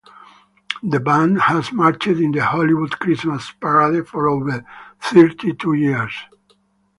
The 0.81 0.99
band 0.99 1.41
has 1.41 1.71
marched 1.71 2.07
in 2.07 2.31
the 2.31 2.43
Hollywood 2.43 2.97
Christmas 2.97 3.51
Parade 3.51 4.07
for 4.07 4.27
over 4.29 4.65
thirty-two 4.99 5.73
years. 5.73 6.13